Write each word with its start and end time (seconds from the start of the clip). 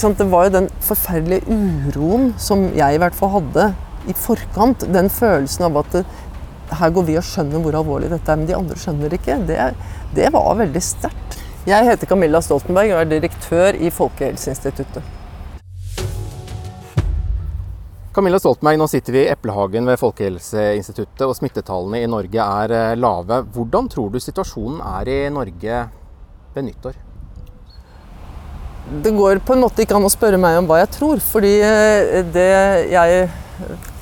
Det 0.00 0.24
var 0.32 0.46
jo 0.46 0.52
den 0.54 0.66
forferdelige 0.80 1.44
uroen 1.44 2.30
som 2.40 2.70
jeg 2.72 2.96
i 2.96 3.00
hvert 3.02 3.16
fall 3.16 3.34
hadde 3.34 3.66
i 4.08 4.14
forkant. 4.16 4.86
Den 4.88 5.10
følelsen 5.12 5.66
av 5.68 5.76
at 5.82 5.92
det, 5.98 6.04
her 6.80 6.92
går 6.94 7.04
vi 7.04 7.18
og 7.20 7.26
skjønner 7.26 7.60
hvor 7.60 7.76
alvorlig 7.76 8.08
dette 8.08 8.32
er, 8.32 8.38
men 8.40 8.48
de 8.48 8.56
andre 8.56 8.78
skjønner 8.80 9.12
ikke. 9.12 9.36
Det, 9.44 9.58
det 10.16 10.30
var 10.32 10.54
veldig 10.62 10.82
sterkt. 10.84 11.36
Jeg 11.68 11.84
heter 11.84 12.08
Camilla 12.08 12.40
Stoltenberg 12.40 12.94
og 12.94 13.02
er 13.02 13.10
direktør 13.10 13.76
i 13.76 13.90
Folkehelseinstituttet. 13.92 15.04
Camilla 18.16 18.40
Stoltenberg, 18.40 18.80
nå 18.80 18.88
sitter 18.90 19.14
vi 19.14 19.26
i 19.26 19.28
Eplehagen 19.30 19.86
ved 19.86 20.00
Folkehelseinstituttet, 20.00 21.26
og 21.28 21.36
smittetallene 21.36 22.00
i 22.00 22.08
Norge 22.10 22.48
er 22.64 22.74
eh, 22.78 22.96
lave. 22.96 23.44
Hvordan 23.52 23.92
tror 23.92 24.08
du 24.10 24.18
situasjonen 24.22 24.80
er 24.96 25.12
i 25.12 25.20
Norge 25.30 25.84
ved 26.56 26.68
nyttår? 26.72 26.98
Det 28.90 29.10
går 29.14 29.38
på 29.46 29.54
en 29.54 29.60
måte 29.62 29.84
ikke 29.84 29.94
an 29.94 30.02
å 30.02 30.10
spørre 30.10 30.38
meg 30.40 30.56
om 30.58 30.66
hva 30.66 30.80
jeg 30.80 30.90
tror, 30.96 31.20
fordi 31.22 31.52
eh, 31.62 32.24
det 32.34 32.46
jeg 32.90 33.28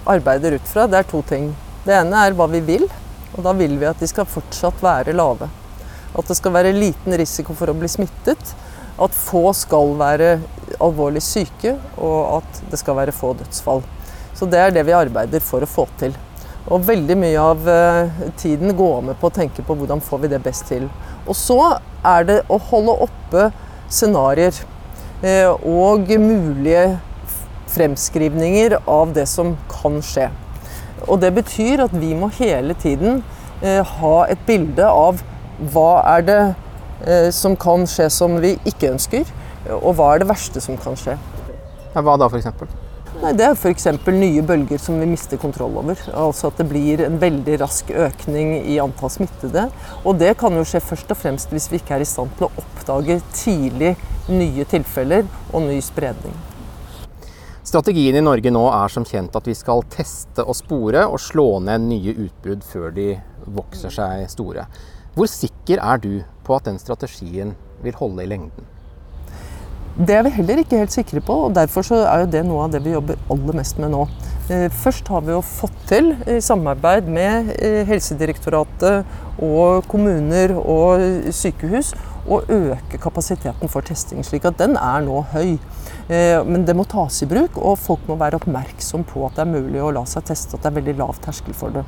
arbeider 0.09 0.55
ut 0.57 0.71
fra, 0.71 0.87
det 0.89 1.03
er 1.03 1.09
to 1.11 1.21
ting. 1.29 1.51
Det 1.85 1.93
ene 1.93 2.23
er 2.25 2.37
hva 2.37 2.47
vi 2.49 2.63
vil, 2.65 2.87
og 3.35 3.43
da 3.45 3.53
vil 3.59 3.75
vi 3.77 3.89
at 3.89 4.01
de 4.01 4.09
skal 4.09 4.25
fortsatt 4.29 4.81
være 4.81 5.13
lave. 5.13 5.51
At 6.17 6.31
det 6.31 6.39
skal 6.39 6.55
være 6.57 6.73
liten 6.73 7.13
risiko 7.21 7.53
for 7.59 7.69
å 7.69 7.77
bli 7.77 7.91
smittet, 7.93 8.55
at 8.97 9.15
få 9.15 9.51
skal 9.53 9.93
være 10.01 10.31
alvorlig 10.81 11.21
syke, 11.27 11.75
og 12.01 12.39
at 12.39 12.63
det 12.73 12.81
skal 12.81 12.97
være 12.97 13.15
få 13.15 13.35
dødsfall. 13.37 13.85
Så 14.33 14.49
det 14.49 14.63
er 14.63 14.73
det 14.73 14.87
vi 14.89 14.97
arbeider 14.97 15.45
for 15.45 15.61
å 15.61 15.69
få 15.69 15.85
til. 16.01 16.17
Og 16.73 16.89
veldig 16.89 17.17
mye 17.21 17.45
av 17.45 17.69
eh, 17.69 18.25
tiden 18.41 18.73
går 18.77 19.05
med 19.11 19.21
på 19.21 19.29
å 19.29 19.37
tenke 19.37 19.61
på 19.69 19.77
hvordan 19.77 20.01
får 20.05 20.25
vi 20.25 20.33
det 20.33 20.41
best 20.49 20.65
til. 20.73 20.89
Og 21.29 21.37
så 21.37 21.61
er 22.09 22.25
det 22.29 22.41
å 22.49 22.57
holde 22.71 22.97
oppe 23.05 23.51
scenarioer 23.93 24.57
og 25.19 26.13
mulige 26.23 26.99
fremskrivninger 27.73 28.79
av 28.87 29.13
det 29.17 29.27
som 29.29 29.57
kan 29.71 29.99
skje. 30.05 30.29
Og 31.07 31.21
det 31.23 31.33
betyr 31.37 31.85
at 31.87 31.95
vi 31.95 32.15
må 32.19 32.31
hele 32.39 32.75
tiden 32.79 33.23
eh, 33.63 33.83
ha 33.83 34.17
et 34.31 34.41
bilde 34.47 34.87
av 34.87 35.23
hva 35.73 35.91
er 36.17 36.27
det 36.27 36.41
eh, 37.07 37.31
som 37.35 37.57
kan 37.59 37.87
skje 37.89 38.09
som 38.15 38.39
vi 38.43 38.57
ikke 38.69 38.93
ønsker, 38.95 39.31
og 39.81 39.95
hva 39.99 40.15
er 40.15 40.23
det 40.23 40.31
verste 40.31 40.63
som 40.65 40.79
kan 40.81 40.99
skje. 40.99 41.19
Hva 41.95 42.19
da, 42.21 42.29
f.eks.? 42.31 42.88
Nei, 43.19 43.33
Det 43.33 43.45
er 43.47 43.55
f.eks. 43.57 43.87
nye 44.13 44.43
bølger 44.47 44.79
som 44.79 44.99
vi 45.01 45.07
mister 45.09 45.41
kontroll 45.41 45.79
over. 45.81 45.99
Altså 46.13 46.51
at 46.53 46.61
det 46.61 46.69
blir 46.71 47.01
en 47.07 47.17
veldig 47.19 47.57
rask 47.63 47.91
økning 47.91 48.53
i 48.69 48.77
antall 48.83 49.11
smittede. 49.11 49.65
Og 50.05 50.21
det 50.21 50.35
kan 50.39 50.55
jo 50.55 50.67
skje 50.69 50.83
først 50.85 51.15
og 51.15 51.19
fremst 51.19 51.55
hvis 51.55 51.71
vi 51.73 51.81
ikke 51.81 51.97
er 51.97 52.05
i 52.05 52.09
stand 52.09 52.37
til 52.39 52.47
å 52.47 52.53
oppdage 52.61 53.19
tidlig 53.33 53.97
nye 54.29 54.69
tilfeller 54.69 55.27
og 55.53 55.67
ny 55.67 55.81
spredning. 55.83 56.37
Strategien 57.69 58.17
i 58.17 58.25
Norge 58.25 58.53
nå 58.53 58.63
er 58.73 58.93
som 58.93 59.05
kjent 59.05 59.35
at 59.37 59.49
vi 59.49 59.57
skal 59.57 59.83
teste 59.93 60.45
og 60.45 60.57
spore 60.57 61.03
og 61.09 61.19
slå 61.21 61.59
ned 61.65 61.85
nye 61.89 62.15
utbrudd 62.29 62.65
før 62.65 62.95
de 62.97 63.11
vokser 63.45 63.93
seg 63.93 64.25
store. 64.33 64.65
Hvor 65.17 65.29
sikker 65.29 65.81
er 65.83 66.01
du 66.01 66.13
på 66.47 66.57
at 66.57 66.69
den 66.69 66.81
strategien 66.81 67.57
vil 67.85 67.97
holde 67.99 68.25
i 68.25 68.31
lengden? 68.31 68.78
Det 69.99 70.15
er 70.15 70.21
vi 70.23 70.31
heller 70.31 70.61
ikke 70.63 70.79
helt 70.79 70.95
sikre 70.95 71.19
på, 71.27 71.35
og 71.49 71.55
derfor 71.57 71.83
er 71.99 72.29
det 72.31 72.45
noe 72.47 72.69
av 72.69 72.71
det 72.71 72.85
vi 72.85 72.93
jobber 72.93 73.19
aller 73.35 73.57
mest 73.59 73.81
med 73.83 73.91
nå. 73.91 74.05
Eh, 74.47 74.69
først 74.71 75.09
har 75.11 75.25
vi 75.27 75.33
jo 75.35 75.41
fått 75.43 75.75
til, 75.91 76.13
i 76.23 76.37
samarbeid 76.39 77.09
med 77.11 77.51
eh, 77.57 77.81
Helsedirektoratet 77.89 79.43
og 79.43 79.89
kommuner 79.91 80.55
og 80.61 81.03
sykehus, 81.35 81.97
å 82.31 82.39
øke 82.47 83.01
kapasiteten 83.03 83.73
for 83.73 83.83
testing, 83.83 84.23
slik 84.23 84.47
at 84.47 84.61
den 84.61 84.79
er 84.79 85.03
nå 85.03 85.25
høy. 85.33 85.59
Eh, 86.07 86.39
men 86.47 86.63
det 86.69 86.79
må 86.79 86.87
tas 86.87 87.19
i 87.27 87.31
bruk, 87.35 87.59
og 87.59 87.75
folk 87.83 88.07
må 88.07 88.21
være 88.23 88.39
oppmerksom 88.39 89.03
på 89.09 89.27
at 89.27 89.35
det 89.35 89.49
er 89.49 89.53
mulig 89.57 89.83
å 89.83 89.91
la 89.99 90.07
seg 90.07 90.31
teste. 90.31 90.55
At 90.55 90.63
det 90.63 90.71
er 90.71 90.79
veldig 90.79 90.99
lav 91.03 91.19
terskel 91.27 91.59
for 91.59 91.75
det. 91.75 91.83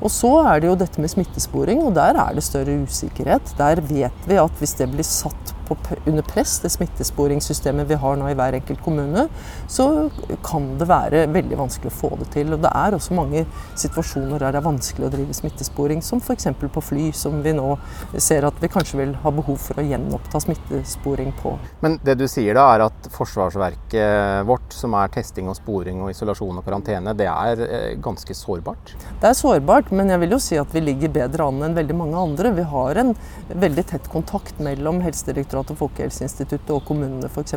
Og 0.00 0.08
så 0.08 0.32
er 0.46 0.64
det 0.64 0.72
jo 0.72 0.80
dette 0.80 1.04
med 1.04 1.12
smittesporing, 1.12 1.84
og 1.84 1.92
der 2.00 2.16
er 2.24 2.32
det 2.32 2.48
større 2.48 2.80
usikkerhet. 2.88 3.52
Der 3.60 3.84
vet 3.84 4.28
vi 4.30 4.40
at 4.40 4.62
hvis 4.62 4.78
det 4.80 4.88
blir 4.96 5.04
satt 5.04 5.58
på, 5.74 5.98
under 6.10 6.26
press, 6.26 6.58
det 6.62 6.72
smittesporingssystemet 6.74 7.88
vi 7.90 7.98
har 8.02 8.18
nå 8.18 8.28
i 8.30 8.36
hver 8.38 8.56
enkelt 8.58 8.82
kommune, 8.84 9.26
så 9.70 9.86
kan 10.46 10.66
det 10.80 10.88
være 10.90 11.26
veldig 11.32 11.58
vanskelig 11.60 11.92
å 11.92 11.96
få 11.96 12.12
det 12.20 12.30
til. 12.34 12.54
Og 12.54 12.62
det 12.64 12.72
er 12.82 12.96
også 12.96 13.16
mange 13.16 13.44
situasjoner 13.78 14.40
der 14.40 14.54
det 14.54 14.60
er 14.60 14.66
vanskelig 14.66 15.08
å 15.08 15.12
drive 15.12 15.36
smittesporing, 15.36 16.02
som 16.04 16.22
f.eks. 16.22 16.48
på 16.60 16.84
fly, 16.84 17.10
som 17.16 17.40
vi 17.44 17.54
nå 17.56 17.68
ser 18.18 18.46
at 18.48 18.58
vi 18.62 18.70
kanskje 18.72 19.00
vil 19.00 19.14
ha 19.22 19.34
behov 19.34 19.58
for 19.62 19.80
å 19.80 19.86
gjenoppta 19.86 20.42
smittesporing 20.42 21.32
på. 21.40 21.54
Men 21.84 21.98
det 22.04 22.16
du 22.20 22.26
sier 22.30 22.56
da, 22.58 22.66
er 22.74 22.86
at 22.88 23.10
forsvarsverket 23.14 24.46
vårt, 24.48 24.72
som 24.74 24.94
er 24.98 25.12
testing 25.14 25.48
og 25.50 25.58
sporing 25.58 26.02
og 26.04 26.12
isolasjon 26.12 26.60
og 26.60 26.66
karantene, 26.66 27.14
det 27.16 27.28
er 27.30 27.64
eh, 27.66 27.88
ganske 28.02 28.34
sårbart? 28.36 28.94
Det 29.20 29.30
er 29.30 29.36
sårbart, 29.38 29.92
men 29.94 30.12
jeg 30.12 30.24
vil 30.24 30.36
jo 30.36 30.42
si 30.42 30.58
at 30.60 30.74
vi 30.74 30.84
ligger 30.84 31.14
bedre 31.20 31.48
an 31.50 31.62
enn 31.66 31.76
veldig 31.76 31.96
mange 31.96 32.20
andre. 32.20 32.54
Vi 32.56 32.66
har 32.74 33.00
en 33.02 33.14
veldig 33.48 33.86
tett 33.92 34.10
kontakt 34.12 34.60
mellom 34.62 35.00
Helsedirektoratet 35.04 35.59
Helsedirektoratet 35.60 35.74
og 35.74 35.80
Folkehelseinstituttet 35.80 36.70
og 36.74 36.84
kommunene 36.86 37.28
f.eks. 37.28 37.54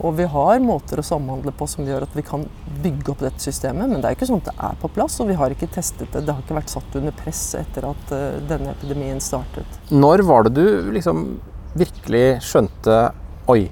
Og 0.00 0.16
vi 0.18 0.26
har 0.28 0.60
måter 0.60 1.00
å 1.00 1.06
samhandle 1.06 1.52
på 1.52 1.66
som 1.66 1.86
gjør 1.86 2.06
at 2.06 2.16
vi 2.16 2.22
kan 2.22 2.46
bygge 2.82 3.12
opp 3.12 3.22
dette 3.22 3.40
systemet. 3.40 3.88
Men 3.88 4.00
det 4.00 4.08
er 4.08 4.16
ikke 4.16 4.28
sånn 4.28 4.42
at 4.42 4.50
det 4.50 4.56
er 4.68 4.80
på 4.80 4.90
plass, 4.92 5.18
og 5.20 5.28
vi 5.28 5.38
har 5.38 5.50
ikke 5.50 5.70
testet 5.70 6.12
det. 6.12 6.24
Det 6.26 6.34
har 6.34 6.42
ikke 6.42 6.58
vært 6.58 6.74
satt 6.74 6.98
under 6.98 7.14
press 7.16 7.54
etter 7.58 7.88
at 7.88 8.12
uh, 8.12 8.38
denne 8.48 8.74
epidemien 8.74 9.20
startet. 9.20 9.80
Når 9.90 10.24
var 10.26 10.48
det 10.48 10.54
du 10.58 10.90
liksom 10.94 11.38
virkelig 11.78 12.40
skjønte 12.46 13.00
Oi, 13.48 13.62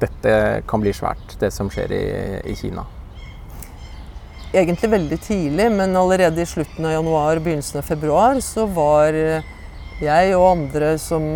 dette 0.00 0.30
kan 0.64 0.80
bli 0.80 0.94
svært, 0.96 1.34
det 1.42 1.50
som 1.52 1.68
skjer 1.68 1.92
i, 1.92 2.04
i 2.48 2.54
Kina? 2.56 2.86
Egentlig 4.56 4.88
veldig 4.90 5.18
tidlig, 5.20 5.66
men 5.74 5.92
allerede 5.94 6.40
i 6.40 6.48
slutten 6.48 6.88
av 6.88 6.94
januar, 6.94 7.42
begynnelsen 7.44 7.82
av 7.82 7.84
februar, 7.86 8.40
så 8.40 8.64
var 8.64 9.12
jeg 10.00 10.32
og 10.38 10.46
andre 10.46 10.94
som 10.98 11.26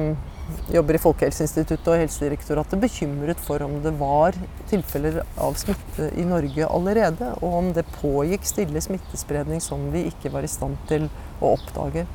jobber 0.72 0.96
i 0.96 1.00
Folkehelseinstituttet 1.00 1.88
og 1.88 2.00
Helsedirektoratet 2.00 2.80
bekymret 2.82 3.40
for 3.42 3.62
om 3.64 3.78
det 3.84 3.94
var 4.00 4.36
tilfeller 4.70 5.20
av 5.40 5.56
smitte 5.60 6.10
i 6.20 6.24
Norge 6.28 6.68
allerede, 6.68 7.32
og 7.40 7.58
om 7.60 7.72
det 7.76 7.86
pågikk 7.98 8.46
stille 8.48 8.82
smittespredning 8.84 9.62
som 9.64 9.88
vi 9.94 10.06
ikke 10.10 10.32
var 10.34 10.46
i 10.46 10.50
stand 10.50 10.78
til 10.90 11.08
å 11.40 11.54
oppdage. 11.54 12.06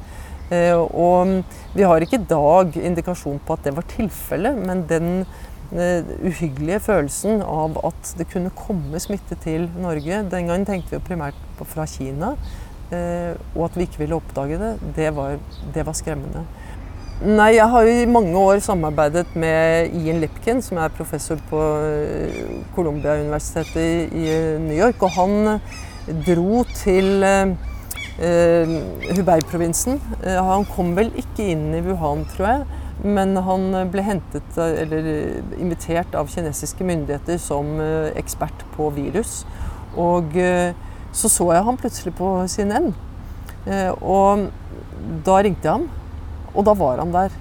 Eh, 0.50 0.74
og 0.74 1.44
vi 1.78 1.86
har 1.86 2.02
ikke 2.02 2.18
i 2.18 2.30
dag 2.30 2.78
indikasjon 2.78 3.42
på 3.46 3.56
at 3.56 3.68
det 3.68 3.76
var 3.78 3.86
tilfellet, 3.92 4.58
men 4.66 4.86
den 4.90 5.12
eh, 5.74 6.06
uhyggelige 6.26 6.82
følelsen 6.88 7.44
av 7.46 7.78
at 7.86 8.16
det 8.18 8.30
kunne 8.32 8.54
komme 8.58 9.02
smitte 9.02 9.38
til 9.44 9.68
Norge 9.78 10.24
Den 10.32 10.50
gangen 10.50 10.66
tenkte 10.66 10.98
vi 10.98 11.06
primært 11.12 11.38
på 11.60 11.68
fra 11.70 11.86
Kina, 11.90 12.34
eh, 12.90 13.38
og 13.54 13.70
at 13.70 13.78
vi 13.78 13.86
ikke 13.86 14.04
ville 14.06 14.18
oppdage 14.18 14.58
det, 14.62 14.74
det 14.98 15.14
var, 15.18 15.38
det 15.76 15.86
var 15.86 15.98
skremmende. 15.98 16.48
Nei, 17.20 17.58
jeg 17.58 17.68
har 17.68 17.84
jo 17.84 17.92
i 18.00 18.06
mange 18.08 18.32
år 18.40 18.62
samarbeidet 18.64 19.34
med 19.36 19.92
Ian 19.92 20.22
Lipkin, 20.22 20.62
som 20.64 20.78
er 20.80 20.94
professor 20.96 21.36
på 21.50 21.60
eh, 21.84 22.38
Columbia-universitetet 22.72 24.14
i 24.16 24.38
New 24.64 24.78
York. 24.78 25.04
Og 25.04 25.12
han 25.18 25.60
dro 26.24 26.62
til 26.78 27.20
eh, 27.28 28.72
Hubei-provinsen. 29.18 30.00
Han 30.24 30.64
kom 30.72 30.96
vel 30.96 31.12
ikke 31.20 31.50
inn 31.58 31.68
i 31.76 31.84
Wuhan, 31.90 32.24
tror 32.32 32.48
jeg. 32.54 32.80
Men 33.04 33.36
han 33.44 33.68
ble 33.92 34.08
hentet, 34.08 34.56
eller 34.56 35.12
invitert 35.60 36.16
av 36.16 36.32
kinesiske 36.32 36.88
myndigheter 36.88 37.36
som 37.36 37.84
ekspert 38.16 38.64
på 38.78 38.94
virus. 38.96 39.42
Og 40.00 40.40
så 41.12 41.36
så 41.36 41.52
jeg 41.52 41.68
han 41.68 41.84
plutselig 41.84 42.16
på 42.16 42.34
CNN. 42.48 42.92
Og 44.00 44.50
da 45.28 45.42
ringte 45.44 45.68
jeg 45.68 45.82
ham. 45.82 45.90
Og 46.56 46.66
da 46.68 46.74
var 46.78 47.02
han 47.02 47.14
der. 47.14 47.36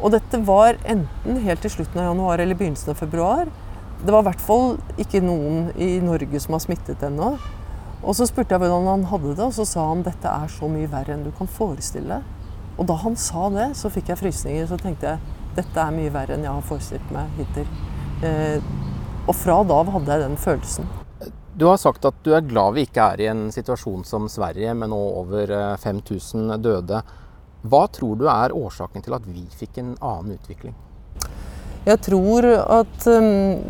Og 0.00 0.14
dette 0.14 0.40
var 0.48 0.78
enten 0.88 1.40
helt 1.44 1.60
til 1.64 1.74
slutten 1.74 2.00
av 2.00 2.10
januar 2.10 2.40
eller 2.40 2.56
begynnelsen 2.56 2.94
av 2.94 3.00
februar. 3.00 3.50
Det 4.00 4.12
var 4.14 4.24
i 4.24 4.28
hvert 4.30 4.44
fall 4.44 4.76
ikke 5.00 5.20
noen 5.24 5.72
i 5.76 5.98
Norge 6.00 6.40
som 6.40 6.56
har 6.56 6.64
smittet 6.64 7.02
ennå. 7.04 7.34
Og 8.00 8.16
så 8.16 8.24
spurte 8.24 8.54
jeg 8.54 8.62
hvordan 8.62 8.88
han 8.88 9.08
hadde 9.10 9.34
det, 9.34 9.44
og 9.44 9.52
så 9.52 9.66
sa 9.68 9.84
han 9.90 10.04
dette 10.06 10.30
er 10.30 10.48
så 10.48 10.70
mye 10.72 10.88
verre 10.88 11.12
enn 11.12 11.26
du 11.26 11.34
kan 11.36 11.50
forestille. 11.52 12.22
Og 12.80 12.88
da 12.88 12.96
han 13.02 13.16
sa 13.20 13.50
det, 13.52 13.74
så 13.76 13.90
fikk 13.92 14.08
jeg 14.08 14.22
frysninger. 14.22 14.70
Så 14.70 14.80
tenkte 14.80 15.12
jeg 15.12 15.36
dette 15.58 15.82
er 15.82 15.92
mye 15.92 16.12
verre 16.14 16.36
enn 16.36 16.46
jeg 16.46 16.54
har 16.54 16.64
forestilt 16.64 17.12
meg 17.12 17.36
hittil. 17.36 17.68
Eh, 18.24 18.64
og 19.28 19.36
fra 19.36 19.60
da 19.68 19.82
av 19.82 19.92
hadde 19.92 20.16
jeg 20.16 20.24
den 20.24 20.40
følelsen. 20.40 20.88
Du 21.60 21.66
har 21.68 21.76
sagt 21.82 22.06
at 22.08 22.16
du 22.24 22.32
er 22.32 22.46
glad 22.46 22.78
vi 22.78 22.86
ikke 22.86 23.04
er 23.12 23.20
i 23.20 23.28
en 23.28 23.48
situasjon 23.52 24.06
som 24.08 24.30
Sverige 24.32 24.72
med 24.78 24.92
nå 24.94 25.00
over 25.20 25.52
5000 25.82 26.54
eh, 26.54 26.60
døde. 26.62 27.02
Hva 27.62 27.86
tror 27.92 28.16
du 28.16 28.28
er 28.30 28.54
årsaken 28.56 29.04
til 29.04 29.16
at 29.16 29.26
vi 29.28 29.44
fikk 29.58 29.80
en 29.82 29.92
annen 30.00 30.38
utvikling? 30.38 30.76
Jeg 31.84 32.00
tror 32.04 32.46
at 32.48 33.06
um, 33.08 33.68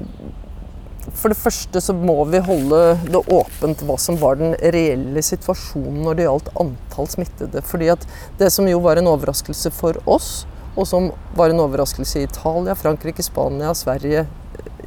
for 1.10 1.32
det 1.32 1.38
første 1.40 1.80
så 1.82 1.94
må 1.96 2.16
vi 2.30 2.40
holde 2.44 2.80
det 3.06 3.22
åpent 3.34 3.82
hva 3.86 3.96
som 3.98 4.18
var 4.20 4.38
den 4.38 4.54
reelle 4.74 5.22
situasjonen 5.24 6.02
når 6.04 6.18
det 6.18 6.26
gjaldt 6.26 6.50
antall 6.62 7.10
smittede. 7.10 7.62
Fordi 7.66 7.90
at 7.94 8.06
det 8.38 8.50
som 8.54 8.68
jo 8.70 8.82
var 8.84 9.00
en 9.00 9.10
overraskelse 9.10 9.72
for 9.74 9.98
oss, 10.10 10.44
og 10.76 10.86
som 10.86 11.10
var 11.38 11.50
en 11.50 11.62
overraskelse 11.64 12.20
i 12.20 12.28
Italia, 12.28 12.76
Frankrike, 12.78 13.24
Spania, 13.26 13.72
Sverige, 13.74 14.26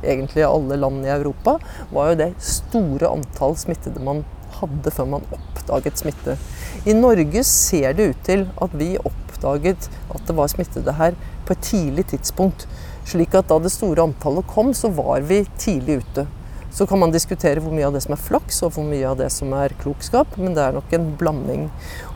egentlig 0.03 0.45
alle 0.47 0.77
land 0.79 1.03
i 1.05 1.11
Europa, 1.11 1.57
var 1.91 2.11
jo 2.11 2.21
det 2.23 2.31
store 2.43 3.11
antall 3.11 3.57
smittede 3.59 4.03
man 4.03 4.23
hadde 4.59 4.93
før 4.93 5.09
man 5.17 5.27
oppdaget 5.27 5.52
smitte. 5.95 6.37
I 6.85 6.93
Norge 6.93 7.43
ser 7.43 7.93
det 7.93 8.09
ut 8.09 8.23
til 8.23 8.47
at 8.61 8.69
vi 8.73 8.97
oppdaget 8.97 9.89
at 10.13 10.27
det 10.27 10.35
var 10.35 10.47
smittede 10.47 10.93
her 10.93 11.13
på 11.45 11.53
et 11.53 11.61
tidlig 11.61 12.05
tidspunkt. 12.05 12.67
Slik 13.05 13.33
at 13.35 13.49
da 13.49 13.59
det 13.59 13.71
store 13.71 14.03
antallet 14.03 14.47
kom, 14.47 14.73
så 14.73 14.89
var 14.89 15.21
vi 15.21 15.45
tidlig 15.57 16.01
ute. 16.03 16.27
Så 16.73 16.87
kan 16.87 16.99
man 16.99 17.11
diskutere 17.11 17.61
hvor 17.61 17.73
mye 17.73 17.85
av 17.85 17.93
det 17.93 18.01
som 18.01 18.15
er 18.15 18.21
flaks 18.21 18.63
og 18.63 18.73
hvor 18.73 18.85
mye 18.87 19.05
av 19.05 19.19
det 19.19 19.29
som 19.31 19.51
er 19.53 19.75
klokskap, 19.81 20.37
men 20.37 20.55
det 20.55 20.63
er 20.63 20.73
nok 20.73 20.93
en 20.93 21.11
blanding. 21.19 21.67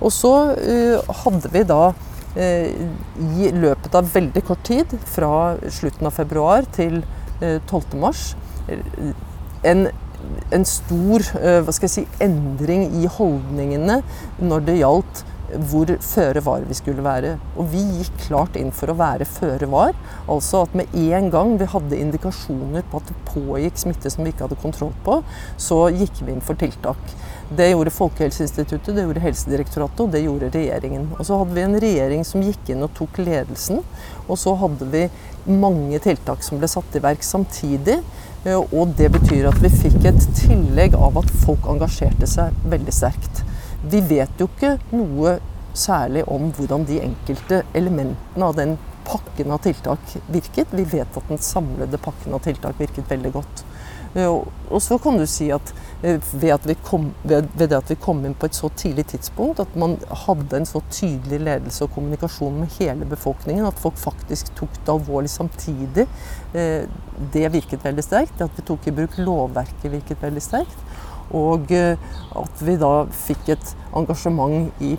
Og 0.01 0.11
så 0.11 0.33
uh, 0.57 1.11
hadde 1.23 1.51
vi 1.53 1.63
da 1.67 1.91
uh, 1.93 2.67
i 3.37 3.51
løpet 3.53 3.99
av 3.99 4.09
veldig 4.15 4.43
kort 4.47 4.63
tid, 4.65 4.97
fra 5.05 5.57
slutten 5.69 6.09
av 6.09 6.17
februar 6.17 6.65
til 6.73 7.03
uh, 7.43 7.59
12. 7.69 7.99
mars, 8.01 8.31
en 9.67 9.87
en 10.55 10.67
stor 10.67 11.25
hva 11.35 11.73
skal 11.75 11.87
jeg 11.87 11.95
si, 11.95 12.05
endring 12.23 12.87
i 13.01 13.09
holdningene 13.17 14.01
når 14.41 14.69
det 14.69 14.79
gjaldt 14.81 15.25
hvor 15.47 15.87
føre 16.03 16.41
var 16.43 16.65
vi 16.67 16.75
skulle 16.75 17.03
være. 17.05 17.35
Og 17.55 17.69
vi 17.71 17.81
gikk 17.99 18.17
klart 18.25 18.57
inn 18.59 18.73
for 18.75 18.91
å 18.91 18.97
være 18.99 19.27
føre 19.29 19.69
var. 19.71 19.95
Altså 20.27 20.65
at 20.65 20.75
med 20.75 20.91
en 20.91 21.29
gang 21.31 21.53
vi 21.59 21.69
hadde 21.71 21.99
indikasjoner 22.01 22.83
på 22.91 22.99
at 22.99 23.11
det 23.11 23.17
pågikk 23.29 23.79
smitte 23.79 24.11
som 24.11 24.25
vi 24.25 24.33
ikke 24.33 24.47
hadde 24.47 24.59
kontroll 24.59 24.93
på, 25.05 25.21
så 25.55 25.85
gikk 25.93 26.23
vi 26.25 26.35
inn 26.35 26.43
for 26.43 26.59
tiltak. 26.59 26.99
Det 27.47 27.69
gjorde 27.69 27.95
Folkehelseinstituttet, 27.95 28.91
det 28.91 29.05
gjorde 29.05 29.23
Helsedirektoratet 29.23 30.03
og 30.03 30.11
det 30.11 30.25
gjorde 30.25 30.51
regjeringen. 30.51 31.07
Og 31.15 31.23
så 31.29 31.39
hadde 31.39 31.55
vi 31.55 31.63
en 31.63 31.79
regjering 31.79 32.27
som 32.27 32.43
gikk 32.43 32.73
inn 32.73 32.83
og 32.83 32.91
tok 32.97 33.21
ledelsen. 33.23 33.79
Og 34.27 34.35
så 34.41 34.55
hadde 34.59 34.89
vi 34.91 35.07
mange 35.47 36.01
tiltak 36.03 36.43
som 36.43 36.59
ble 36.59 36.67
satt 36.67 36.97
i 36.99 37.03
verk 37.03 37.23
samtidig. 37.23 38.01
Og 38.47 38.93
det 38.95 39.09
betyr 39.11 39.49
at 39.49 39.57
vi 39.59 39.71
fikk 39.73 40.05
et 40.07 40.25
tillegg 40.37 40.95
av 40.95 41.17
at 41.19 41.31
folk 41.43 41.65
engasjerte 41.67 42.29
seg 42.29 42.55
veldig 42.71 42.93
sterkt. 42.95 43.41
Vi 43.91 43.99
vet 44.07 44.39
jo 44.39 44.47
ikke 44.47 44.77
noe 44.95 45.37
særlig 45.77 46.23
om 46.31 46.47
hvordan 46.55 46.85
de 46.87 47.01
enkelte 47.03 47.61
elementene 47.77 48.47
av 48.47 48.55
den 48.57 48.77
pakken 49.07 49.51
av 49.51 49.61
tiltak 49.65 50.15
virket. 50.31 50.71
Vi 50.71 50.85
vet 50.87 51.19
at 51.19 51.29
den 51.29 51.43
samlede 51.43 51.99
pakken 52.01 52.35
av 52.35 52.43
tiltak 52.47 52.79
virket 52.79 53.11
veldig 53.11 53.33
godt. 53.35 53.63
Og 54.15 54.81
så 54.83 54.97
kan 54.99 55.17
du 55.19 55.25
si 55.27 55.49
at 55.53 55.73
ved, 56.01 56.49
at 56.53 56.67
kom, 56.83 57.09
ved, 57.23 57.47
det 57.57 57.75
at 57.75 57.89
vi 57.89 57.97
kom 57.99 58.23
inn 58.25 58.35
på 58.37 58.49
et 58.49 58.55
så 58.55 58.69
tidlig 58.75 59.07
tidspunkt, 59.11 59.59
at 59.59 59.75
man 59.75 59.97
hadde 60.25 60.59
en 60.59 60.67
så 60.69 60.81
tydelig 60.91 61.39
ledelse 61.41 61.85
og 61.85 61.93
kommunikasjon 61.95 62.59
med 62.61 62.75
hele 62.79 63.05
befolkningen, 63.05 63.65
at 63.65 63.79
folk 63.79 63.97
faktisk 63.97 64.53
tok 64.55 64.77
det 64.83 64.93
alvorlig 64.93 65.31
samtidig, 65.31 66.07
det 66.53 67.45
virket 67.53 67.85
veldig 67.85 68.03
sterkt. 68.05 68.41
At 68.41 68.57
vi 68.57 68.65
tok 68.67 68.87
i 68.87 68.95
bruk 68.95 69.17
lovverket 69.21 69.91
virket 69.91 70.23
veldig 70.23 70.43
sterkt. 70.43 70.83
Og 71.35 71.71
eh, 71.75 71.99
at 72.39 72.63
vi 72.63 72.77
da 72.79 72.93
fikk 73.27 73.51
et 73.57 73.75
engasjement 73.97 74.83
i 74.83 74.95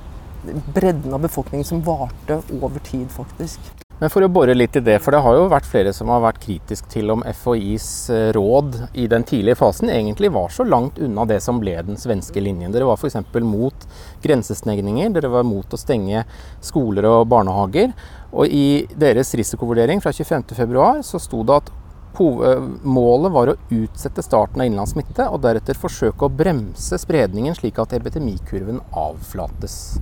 bredden 0.75 1.15
av 1.15 1.25
befolkningen 1.25 1.67
som 1.67 1.85
varte 1.85 2.43
over 2.61 2.83
tid, 2.85 3.09
faktisk. 3.13 3.88
Men 3.99 4.13
for 4.15 4.23
å 4.23 4.31
bore 4.31 4.55
litt 4.55 4.77
i 4.79 4.83
det, 4.85 4.99
for 5.03 5.15
det 5.15 5.23
har 5.25 5.35
jo 5.35 5.49
vært 5.51 5.67
flere 5.67 5.93
som 5.97 6.11
har 6.13 6.23
vært 6.23 6.39
kritisk 6.45 6.87
til 6.93 7.11
om 7.15 7.25
FHIs 7.27 7.89
eh, 8.15 8.29
råd 8.37 8.77
i 8.95 9.09
den 9.11 9.27
tidlige 9.27 9.59
fasen 9.59 9.91
egentlig 9.91 10.31
var 10.35 10.53
så 10.55 10.67
langt 10.67 11.01
unna 11.03 11.27
det 11.27 11.41
som 11.43 11.59
ble 11.59 11.75
den 11.87 11.99
svenske 11.99 12.43
linjen. 12.43 12.71
Dere 12.75 12.87
var 12.87 13.01
f.eks. 13.01 13.19
mot 13.43 13.89
grensestengninger, 14.23 15.11
dere 15.17 15.33
var 15.33 15.49
mot 15.49 15.75
å 15.75 15.81
stenge 15.81 16.23
skoler 16.63 17.11
og 17.11 17.27
barnehager. 17.33 17.91
Og 18.31 18.47
i 18.47 18.87
deres 18.95 19.35
risikovurdering 19.39 20.05
fra 20.05 20.15
25.2 20.15 20.89
så 21.07 21.23
sto 21.23 21.43
det 21.47 21.61
at 21.63 21.75
Eh, 22.19 22.63
målet 22.83 23.33
var 23.33 23.51
å 23.51 23.57
utsette 23.71 24.25
starten 24.25 24.61
av 24.61 24.67
innenlands 24.67 24.95
smitte, 24.97 25.29
og 25.31 25.43
deretter 25.45 25.79
forsøke 25.79 26.27
å 26.27 26.33
bremse 26.33 26.99
spredningen 26.99 27.55
slik 27.55 27.79
at 27.79 27.95
epidemikurven 27.95 28.81
avflates. 28.91 29.99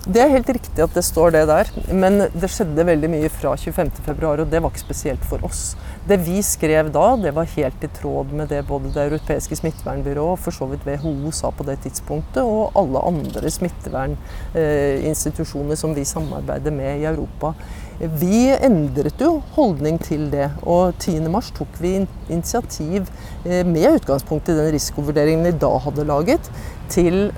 Det 0.00 0.16
er 0.16 0.30
helt 0.32 0.48
riktig 0.48 0.80
at 0.80 0.94
det 0.96 1.02
står 1.04 1.34
det 1.34 1.42
der, 1.50 1.68
men 1.92 2.14
det 2.32 2.48
skjedde 2.48 2.86
veldig 2.88 3.10
mye 3.12 3.28
fra 3.28 3.50
25.2, 3.52 4.24
og 4.30 4.48
det 4.48 4.62
var 4.64 4.72
ikke 4.72 4.80
spesielt 4.80 5.20
for 5.28 5.36
oss. 5.44 5.76
Det 6.08 6.16
vi 6.24 6.40
skrev 6.40 6.88
da, 6.94 7.16
det 7.20 7.34
var 7.36 7.44
helt 7.52 7.84
i 7.84 7.88
tråd 7.98 8.32
med 8.32 8.48
det 8.48 8.62
både 8.68 8.92
det 8.94 9.02
europeiske 9.10 9.56
smittevernbyrået 9.60 10.32
og 10.32 10.38
for 10.40 10.50
så 10.56 10.64
vidt 10.70 10.86
WHO 10.88 11.30
sa 11.36 11.50
på 11.52 11.66
det 11.68 11.84
tidspunktet, 11.84 12.40
og 12.40 12.72
alle 12.80 12.98
andre 13.10 13.50
smitteverninstitusjoner 13.52 15.76
som 15.76 15.92
vi 15.92 16.04
samarbeider 16.08 16.72
med 16.72 16.96
i 17.02 17.04
Europa. 17.12 17.52
Vi 18.00 18.56
endret 18.56 19.20
jo 19.20 19.44
holdning 19.52 20.00
til 20.00 20.32
det, 20.32 20.48
og 20.64 20.96
10.3 20.96 21.28
tok 21.60 21.76
vi 21.84 22.08
initiativ 22.32 23.04
eh, 23.44 23.68
med 23.68 24.00
utgangspunkt 24.00 24.48
i 24.48 24.56
den 24.56 24.72
risikovurderingen 24.72 25.44
vi 25.44 25.52
da 25.60 25.76
hadde 25.84 26.08
laget, 26.08 26.40
til 26.88 27.28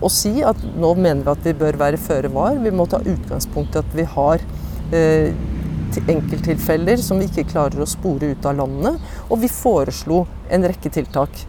å 0.00 0.10
si 0.12 0.40
at 0.46 0.60
nå 0.80 0.94
mener 0.96 1.24
vi 1.26 1.32
at 1.32 1.46
vi 1.46 1.56
bør 1.60 1.78
være 1.80 2.00
føre 2.00 2.32
var. 2.32 2.58
Vi 2.62 2.72
må 2.74 2.86
ta 2.88 3.02
utgangspunkt 3.04 3.76
i 3.76 3.82
at 3.82 3.96
vi 3.96 4.06
har 4.16 4.44
eh, 4.96 5.32
enkelttilfeller 5.98 7.00
som 7.02 7.20
vi 7.20 7.28
ikke 7.28 7.48
klarer 7.50 7.82
å 7.82 7.88
spore 7.88 8.32
ut 8.32 8.46
av 8.46 8.58
landet. 8.62 9.00
Og 9.28 9.42
vi 9.42 9.50
foreslo 9.52 10.24
en 10.50 10.66
rekke 10.66 10.92
tiltak 10.92 11.42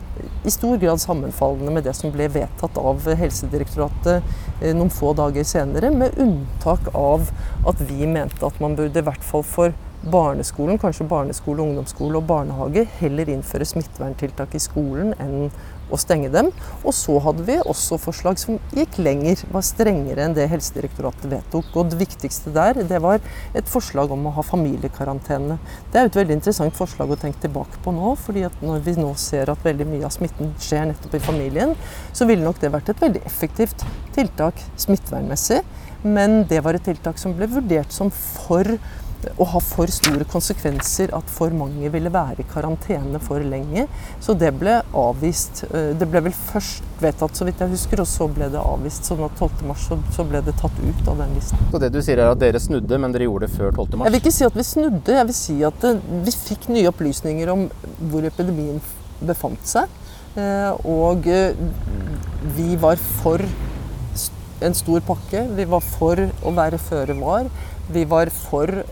i 0.45 0.51
stor 0.51 0.77
grad 0.81 1.01
sammenfallende 1.01 1.71
med 1.73 1.85
det 1.85 1.93
som 1.97 2.11
ble 2.13 2.27
vedtatt 2.33 2.77
av 2.81 3.05
Helsedirektoratet 3.05 4.33
eh, 4.61 4.73
noen 4.75 4.91
få 4.93 5.13
dager 5.17 5.45
senere, 5.47 5.93
med 5.93 6.17
unntak 6.21 6.91
av 6.97 7.29
at 7.67 7.81
vi 7.87 8.09
mente 8.09 8.45
at 8.45 8.59
man 8.61 8.75
burde 8.77 9.01
i 9.01 9.07
hvert 9.07 9.25
fall 9.25 9.45
for 9.47 9.77
barneskolen, 10.01 10.79
kanskje 10.81 11.05
barneskole, 11.09 11.61
ungdomsskole 11.61 12.17
og 12.17 12.25
barnehage, 12.29 12.87
heller 12.97 13.29
innføre 13.29 13.67
smitteverntiltak 13.69 14.55
i 14.57 14.61
skolen 14.61 15.13
enn 15.21 15.51
å 15.91 15.99
stenge 15.99 16.31
dem. 16.33 16.49
Og 16.81 16.95
så 16.95 17.17
hadde 17.23 17.45
vi 17.47 17.57
også 17.59 17.99
forslag 18.01 18.39
som 18.41 18.59
gikk 18.75 18.97
lenger, 19.01 19.43
var 19.51 19.65
strengere 19.65 20.25
enn 20.25 20.35
det 20.37 20.47
Helsedirektoratet 20.51 21.27
vedtok. 21.31 21.69
Og 21.75 21.91
det 21.91 21.99
viktigste 22.01 22.53
der, 22.55 22.81
det 22.87 23.01
var 23.03 23.21
et 23.57 23.69
forslag 23.71 24.13
om 24.15 24.27
å 24.29 24.35
ha 24.37 24.45
familiekarantene. 24.45 25.59
Det 25.91 26.01
er 26.01 26.09
et 26.09 26.19
veldig 26.21 26.39
interessant 26.39 26.77
forslag 26.77 27.11
å 27.13 27.19
tenke 27.19 27.43
tilbake 27.43 27.81
på 27.83 27.93
nå, 27.95 28.15
fordi 28.23 28.45
at 28.47 28.63
når 28.65 28.83
vi 28.87 28.97
nå 28.99 29.11
ser 29.19 29.51
at 29.51 29.67
veldig 29.67 29.89
mye 29.91 30.07
av 30.07 30.15
smitten 30.15 30.55
skjer 30.61 30.89
nettopp 30.91 31.17
i 31.17 31.23
familien, 31.23 31.75
så 32.15 32.27
ville 32.29 32.45
nok 32.45 32.61
det 32.61 32.73
vært 32.73 32.93
et 32.93 33.03
veldig 33.03 33.23
effektivt 33.27 33.85
tiltak 34.15 34.59
smittevernmessig. 34.79 35.61
Men 36.01 36.41
det 36.49 36.63
var 36.65 36.73
et 36.73 36.85
tiltak 36.85 37.19
som 37.21 37.35
ble 37.37 37.45
vurdert 37.51 37.93
som 37.93 38.09
for 38.09 38.65
å 39.37 39.45
ha 39.53 39.59
for 39.63 39.91
store 39.91 40.25
konsekvenser 40.29 41.13
at 41.15 41.29
for 41.31 41.53
mange 41.55 41.89
ville 41.93 42.11
være 42.13 42.43
i 42.43 42.47
karantene 42.49 43.21
for 43.23 43.43
lenge. 43.45 43.85
Så 44.23 44.35
det 44.37 44.51
ble 44.59 44.79
avvist. 44.97 45.63
Eh, 45.69 45.91
det 45.97 46.07
ble 46.09 46.23
vel 46.27 46.35
først 46.35 46.87
vedtatt, 47.01 47.37
så 47.37 47.47
vidt 47.47 47.61
jeg 47.61 47.73
husker, 47.73 48.03
og 48.03 48.09
så 48.09 48.27
ble 48.31 48.49
det 48.53 48.61
avvist. 48.61 49.07
sånn 49.07 49.23
at 49.25 49.37
12.3 49.39 50.01
så 50.15 50.27
ble 50.27 50.41
det 50.45 50.55
tatt 50.61 50.77
ut 50.81 51.07
av 51.07 51.21
den 51.23 51.35
listen. 51.37 51.61
Så 51.71 51.81
det 51.81 51.91
du 51.93 52.01
sier 52.01 52.21
er 52.21 52.31
at 52.33 52.41
dere 52.41 52.61
snudde, 52.61 53.01
men 53.01 53.13
dere 53.15 53.29
gjorde 53.29 53.47
det 53.47 53.55
før 53.55 53.71
12.3? 53.71 54.03
Jeg 54.05 54.15
vil 54.15 54.21
ikke 54.21 54.35
si 54.37 54.47
at 54.47 54.59
vi 54.59 54.67
snudde. 54.71 55.17
Jeg 55.19 55.29
vil 55.31 55.39
si 55.41 55.57
at 55.71 55.89
eh, 55.89 56.05
vi 56.27 56.35
fikk 56.35 56.69
nye 56.73 56.91
opplysninger 56.91 57.53
om 57.53 57.67
hvor 58.11 58.27
epidemien 58.27 58.81
befant 59.21 59.67
seg. 59.67 59.99
Eh, 60.39 60.87
og 60.87 61.27
vi 62.55 62.69
var 62.79 63.01
for 63.21 63.43
en 64.61 64.75
stor 64.77 65.03
pakke. 65.05 65.45
Vi 65.57 65.67
var 65.69 65.83
for 65.85 66.21
å 66.45 66.55
være 66.55 66.79
føre 66.81 67.17
var. 67.19 67.49
Vi 67.91 68.05
var 68.07 68.31
for 68.33 68.83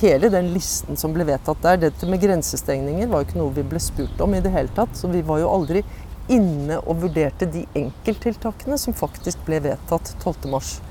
hele 0.00 0.28
den 0.32 0.50
listen 0.52 0.98
som 1.00 1.14
ble 1.14 1.26
vedtatt 1.28 1.62
der. 1.64 1.80
Dette 1.86 2.08
med 2.10 2.20
grensestengninger 2.22 3.10
var 3.10 3.22
jo 3.22 3.28
ikke 3.30 3.40
noe 3.40 3.56
vi 3.56 3.66
ble 3.66 3.80
spurt 3.80 4.20
om 4.24 4.34
i 4.36 4.42
det 4.44 4.52
hele 4.54 4.72
tatt. 4.76 4.94
Så 4.98 5.10
vi 5.12 5.24
var 5.26 5.40
jo 5.42 5.50
aldri 5.52 5.84
inne 6.32 6.78
og 6.86 7.02
vurderte 7.02 7.48
de 7.50 7.64
enkelttiltakene 7.78 8.78
som 8.78 8.96
faktisk 8.96 9.42
ble 9.46 9.62
vedtatt 9.64 10.14
12.3. 10.22 10.90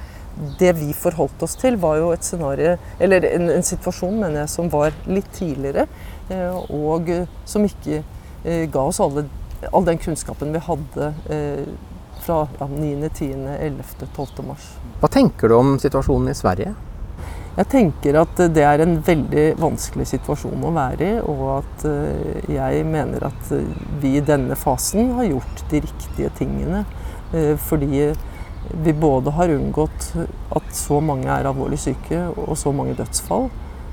Det 0.59 0.71
vi 0.77 0.93
forholdt 0.95 1.43
oss 1.43 1.57
til, 1.59 1.75
var 1.79 1.99
jo 1.99 2.11
et 2.15 2.25
scenario, 2.25 2.77
eller 3.03 3.25
en, 3.33 3.49
en 3.51 3.65
situasjon 3.67 4.15
mener 4.15 4.41
jeg, 4.41 4.51
som 4.53 4.69
var 4.71 4.95
litt 5.05 5.27
tidligere, 5.35 5.85
eh, 6.31 6.55
og 6.71 7.11
som 7.45 7.67
ikke 7.67 7.99
eh, 7.99 8.63
ga 8.71 8.85
oss 8.87 9.01
alle, 9.03 9.25
all 9.69 9.85
den 9.85 9.99
kunnskapen 10.01 10.55
vi 10.55 10.63
hadde 10.63 11.09
eh, 11.35 11.67
fra 12.21 12.45
ja, 12.59 12.67
9., 12.67 13.09
10., 13.09 13.47
11., 13.57 14.07
12. 14.15 14.45
mars. 14.47 14.71
Hva 15.01 15.09
tenker 15.11 15.49
du 15.51 15.57
om 15.57 15.75
situasjonen 15.81 16.31
i 16.31 16.37
Sverige? 16.37 16.73
Jeg 17.51 17.67
tenker 17.67 18.15
at 18.15 18.37
det 18.55 18.63
er 18.63 18.79
en 18.79 18.93
veldig 19.03 19.45
vanskelig 19.59 20.05
situasjon 20.13 20.61
å 20.63 20.71
være 20.71 21.07
i, 21.07 21.15
og 21.19 21.41
at 21.57 21.83
eh, 21.89 22.37
jeg 22.55 22.85
mener 22.87 23.25
at 23.27 23.49
eh, 23.51 23.73
vi 23.99 24.13
i 24.15 24.23
denne 24.23 24.55
fasen 24.55 25.11
har 25.17 25.27
gjort 25.27 25.65
de 25.73 25.81
riktige 25.83 26.31
tingene. 26.37 26.85
Eh, 27.35 27.57
fordi 27.59 28.13
vi 28.85 28.93
både 28.95 29.33
har 29.35 29.51
unngått 29.51 30.13
at 30.55 30.71
så 30.77 31.01
mange 31.03 31.27
er 31.27 31.49
alvorlig 31.49 31.81
syke 31.81 32.23
og 32.37 32.55
så 32.59 32.71
mange 32.75 32.95
dødsfall. 32.95 33.49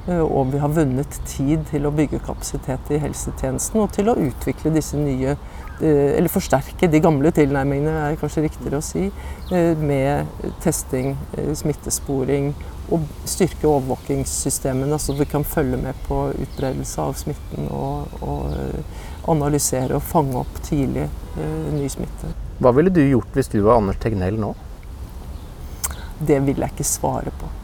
Og 0.08 0.52
vi 0.54 0.60
har 0.62 0.72
vunnet 0.72 1.18
tid 1.28 1.66
til 1.68 1.84
å 1.84 1.92
bygge 1.92 2.22
kapasitet 2.24 2.92
i 2.94 3.00
helsetjenesten 3.02 3.82
og 3.82 3.90
til 3.92 4.08
å 4.08 4.16
utvikle 4.16 4.72
disse 4.72 4.96
nye 4.96 5.36
eller 5.78 6.32
forsterke 6.32 6.88
de 6.90 6.98
gamle 6.98 7.30
tilnærmingene, 7.30 7.92
er 8.08 8.16
kanskje 8.18 8.42
riktigere 8.48 8.80
å 8.80 8.82
si, 8.82 9.04
med 9.78 10.26
testing, 10.64 11.12
smittesporing 11.54 12.48
og 12.90 13.04
styrke 13.28 13.68
overvåkingssystemene, 13.68 14.98
så 14.98 15.14
vi 15.14 15.28
kan 15.28 15.44
følge 15.46 15.78
med 15.78 16.00
på 16.08 16.32
utbredelse 16.32 17.04
av 17.04 17.14
smitten 17.20 17.68
og, 17.70 18.18
og 18.24 19.30
analysere 19.30 20.00
og 20.00 20.02
fange 20.08 20.40
opp 20.40 20.58
tidlig 20.66 21.06
ny 21.76 21.86
smitte. 21.92 22.32
Hva 22.58 22.72
ville 22.74 22.90
du 22.90 23.04
gjort 23.04 23.38
hvis 23.38 23.52
du 23.52 23.60
var 23.60 23.78
Anders 23.78 24.00
Tegnell 24.02 24.40
nå? 24.40 24.50
Det 26.18 26.40
vil 26.42 26.58
jeg 26.58 26.74
ikke 26.74 26.90
svare 26.96 27.30
på. 27.38 27.54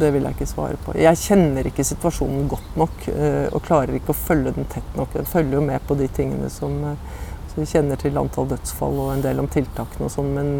Det 0.00 0.12
vil 0.14 0.24
jeg 0.26 0.38
ikke 0.38 0.48
svare 0.48 0.78
på. 0.84 0.94
Jeg 0.98 1.18
kjenner 1.20 1.66
ikke 1.68 1.84
situasjonen 1.84 2.46
godt 2.50 2.78
nok 2.80 3.08
eh, 3.12 3.48
og 3.52 3.64
klarer 3.66 3.98
ikke 3.98 4.14
å 4.14 4.20
følge 4.20 4.54
den 4.56 4.68
tett 4.72 4.96
nok. 4.96 5.18
Jeg 5.18 5.28
følger 5.28 5.58
jo 5.58 5.66
med 5.66 5.84
på 5.88 5.96
de 5.98 6.08
tingene 6.16 6.48
som 6.52 6.78
eh, 6.92 7.18
så 7.50 7.64
jeg 7.64 7.70
kjenner 7.72 7.98
til 7.98 8.18
antall 8.20 8.46
dødsfall 8.52 8.98
og 9.02 9.08
en 9.16 9.24
del 9.24 9.40
om 9.42 9.48
tiltakene 9.50 10.06
og 10.06 10.12
sånn, 10.14 10.30
men 10.36 10.50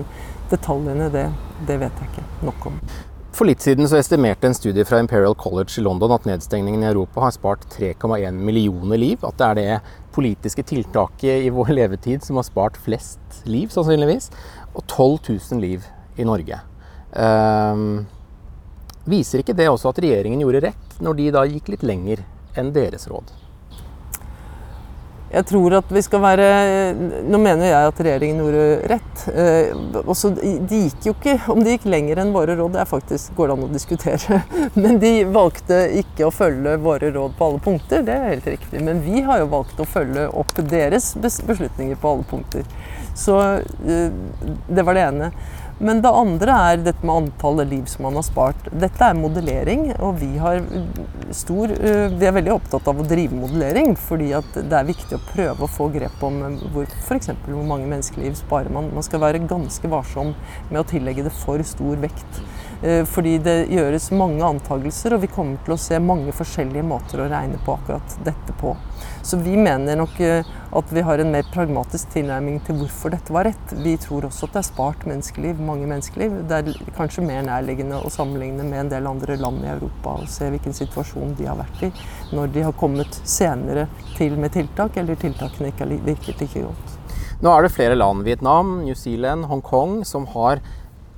detaljene, 0.51 1.07
det, 1.15 1.29
det 1.69 1.77
vet 1.79 2.03
jeg 2.03 2.11
ikke 2.11 2.49
nok 2.49 2.67
om. 2.73 2.81
For 3.31 3.47
litt 3.47 3.63
siden 3.63 3.87
så 3.87 4.01
estimerte 4.01 4.49
en 4.49 4.57
studie 4.59 4.83
fra 4.85 4.99
Imperial 4.99 5.37
College 5.39 5.79
i 5.79 5.85
London 5.87 6.11
at 6.17 6.27
nedstengningen 6.27 6.83
i 6.83 6.89
Europa 6.91 7.23
har 7.23 7.35
spart 7.37 7.63
3,1 7.77 8.35
millioner 8.35 8.99
liv. 8.99 9.23
At 9.23 9.39
det 9.39 9.47
er 9.47 9.61
det 9.61 9.95
politiske 10.13 10.65
tiltaket 10.67 11.47
i 11.47 11.53
vår 11.55 11.71
levetid 11.79 12.27
som 12.27 12.41
har 12.41 12.49
spart 12.49 12.81
flest 12.83 13.39
liv, 13.47 13.71
sannsynligvis. 13.71 14.33
Og 14.75 14.83
12 14.83 15.31
000 15.31 15.63
liv 15.63 15.87
i 16.19 16.27
Norge. 16.27 16.59
Um, 17.15 18.03
Viser 19.09 19.41
ikke 19.41 19.57
det 19.57 19.71
også 19.71 19.95
at 19.95 20.03
regjeringen 20.03 20.43
gjorde 20.45 20.65
rett, 20.69 20.99
når 21.01 21.21
de 21.21 21.31
da 21.37 21.47
gikk 21.49 21.71
litt 21.73 21.87
lenger 21.87 22.25
enn 22.59 22.75
deres 22.75 23.09
råd? 23.09 23.31
Jeg 25.31 25.47
tror 25.47 25.77
at 25.79 25.91
vi 25.95 26.01
skal 26.03 26.23
være 26.25 26.47
Nå 27.31 27.39
mener 27.39 27.69
jeg 27.69 27.91
at 27.91 28.01
regjeringen 28.03 28.41
gjorde 28.43 28.63
rett. 28.91 29.21
Eh, 29.31 30.01
også, 30.01 30.33
de 30.35 30.81
gikk 30.89 31.07
jo 31.07 31.15
ikke, 31.15 31.37
Om 31.55 31.63
de 31.63 31.77
gikk 31.77 31.87
lenger 31.93 32.19
enn 32.23 32.33
våre 32.35 32.57
råd, 32.59 32.75
det 32.75 32.83
er 32.83 32.91
faktisk, 32.91 33.37
går 33.39 33.51
det 33.51 33.55
an 33.55 33.67
å 33.69 33.71
diskutere. 33.71 34.41
Men 34.83 34.99
de 35.03 35.13
valgte 35.31 35.79
ikke 36.01 36.27
å 36.27 36.35
følge 36.35 36.75
våre 36.83 37.13
råd 37.15 37.39
på 37.39 37.47
alle 37.47 37.63
punkter. 37.63 38.03
Det 38.07 38.17
er 38.17 38.27
helt 38.33 38.51
riktig. 38.57 38.83
Men 38.83 39.05
vi 39.07 39.23
har 39.27 39.45
jo 39.45 39.53
valgt 39.55 39.79
å 39.79 39.87
følge 39.87 40.27
opp 40.43 40.57
deres 40.59 41.13
beslutninger 41.23 42.01
på 42.01 42.15
alle 42.17 42.27
punkter. 42.27 42.67
Så 43.15 43.39
eh, 43.39 44.11
det 44.67 44.87
var 44.87 44.99
det 44.99 45.07
ene. 45.13 45.33
Men 45.81 46.03
det 46.05 46.11
andre 46.13 46.55
er 46.71 46.83
dette 46.85 47.07
med 47.07 47.23
antallet 47.23 47.71
liv 47.71 47.87
som 47.89 48.05
man 48.05 48.19
har 48.19 48.25
spart. 48.27 48.67
Dette 48.83 49.07
er 49.07 49.17
modellering, 49.17 49.87
og 50.05 50.19
vi, 50.21 50.29
stor, 51.33 51.73
eh, 51.73 52.13
vi 52.13 52.29
er 52.29 52.35
veldig 52.37 52.53
opptatt 52.53 52.91
av 52.91 53.01
å 53.01 53.07
drive 53.09 53.39
modellering. 53.39 53.95
Fordi 53.97 54.29
det 54.59 54.77
er 54.77 54.91
viktig 54.91 55.17
å 55.17 55.23
prøve 55.31 55.65
å 55.65 55.71
få 55.73 55.89
grep 55.95 56.21
om 56.27 56.37
eh, 56.45 56.67
hvor, 56.75 56.93
f.eks. 57.07 57.33
hvor 57.47 57.65
mange 57.65 57.89
menneskeliv 57.89 58.37
sparer 58.43 58.69
man. 58.77 58.93
Man 58.93 59.07
skal 59.07 59.25
være 59.25 59.41
ganske 59.49 59.89
varsom 59.89 60.35
med 60.69 60.83
å 60.83 60.89
tillegge 60.93 61.25
det 61.31 61.33
for 61.41 61.65
stor 61.65 62.05
vekt. 62.05 62.43
Eh, 62.83 63.03
fordi 63.05 63.37
det 63.45 63.57
gjøres 63.73 64.11
mange 64.17 64.45
antakelser, 64.47 65.17
og 65.17 65.25
vi 65.25 65.33
kommer 65.33 65.61
til 65.65 65.77
å 65.77 65.81
se 65.81 65.99
mange 66.01 66.33
forskjellige 66.37 66.87
måter 66.87 67.21
å 67.21 67.29
regne 67.31 67.61
på 67.65 67.77
akkurat 67.77 68.17
dette 68.25 68.57
på. 68.61 68.77
Så 69.23 69.37
vi 69.37 69.53
mener 69.57 69.99
nok 70.01 70.17
at 70.71 70.93
vi 70.95 71.03
har 71.05 71.21
en 71.21 71.33
mer 71.33 71.45
pragmatisk 71.53 72.13
tilnærming 72.15 72.61
til 72.65 72.79
hvorfor 72.81 73.13
dette 73.13 73.35
var 73.35 73.45
rett. 73.49 73.75
Vi 73.85 73.93
tror 74.01 74.25
også 74.29 74.47
at 74.47 74.55
det 74.55 74.61
er 74.63 74.69
spart 74.69 75.05
menneskeliv 75.09 75.61
mange 75.61 75.89
menneskeliv. 75.91 76.39
Det 76.49 76.61
er 76.61 76.95
kanskje 76.97 77.25
mer 77.27 77.43
nærliggende 77.47 77.99
å 78.01 78.13
sammenligne 78.13 78.65
med 78.69 78.85
en 78.85 78.93
del 78.95 79.11
andre 79.11 79.37
land 79.41 79.65
i 79.67 79.73
Europa 79.75 80.17
og 80.23 80.31
se 80.31 80.49
hvilken 80.53 80.77
situasjon 80.77 81.35
de 81.39 81.49
har 81.51 81.59
vært 81.61 81.85
i 81.89 81.93
når 82.37 82.55
de 82.55 82.65
har 82.69 82.77
kommet 82.81 83.21
senere 83.29 83.89
til 84.17 84.39
med 84.41 84.55
tiltak, 84.55 84.97
eller 85.01 85.19
tiltakene 85.21 85.73
ikke 85.73 85.87
har 85.87 86.07
virket 86.07 86.45
like 86.45 86.65
godt. 86.65 86.97
Nå 87.41 87.53
er 87.57 87.65
det 87.65 87.73
flere 87.73 87.97
land, 87.97 88.27
Vietnam, 88.27 88.79
New 88.85 88.95
Zealand, 88.95 89.47
Hongkong, 89.49 90.03
som 90.05 90.27
har 90.35 90.61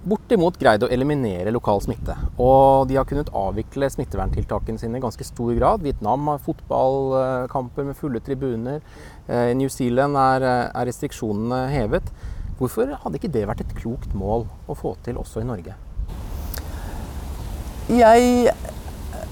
bortimot 0.03 0.59
greid 0.59 0.83
å 0.83 0.91
eliminere 0.91 1.53
lokal 1.55 1.81
smitte. 1.85 2.17
Og 2.43 2.89
de 2.91 2.99
har 2.99 3.07
kunnet 3.09 3.31
avvikle 3.37 3.91
smitteverntiltakene 3.93 4.81
sine 4.81 4.99
i 4.99 5.05
ganske 5.05 5.27
stor 5.27 5.53
grad. 5.59 5.85
Vietnam 5.85 6.27
har 6.31 6.43
fotballkamper 6.43 7.87
med 7.87 7.99
fulle 7.99 8.23
tribuner. 8.25 8.83
Eh, 9.29 9.53
I 9.53 9.57
New 9.59 9.71
Zealand 9.73 10.19
eh, 10.19 10.49
er 10.67 10.89
restriksjonene 10.89 11.65
hevet. 11.73 12.11
Hvorfor 12.59 12.97
hadde 13.05 13.19
ikke 13.19 13.33
det 13.35 13.47
vært 13.51 13.65
et 13.65 13.75
klokt 13.79 14.13
mål 14.19 14.47
å 14.71 14.77
få 14.79 14.97
til 15.07 15.19
også 15.23 15.43
i 15.43 15.49
Norge? 15.49 15.79
Jeg 17.93 18.53